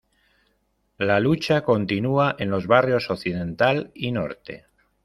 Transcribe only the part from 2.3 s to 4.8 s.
en los barrios occidental y norte.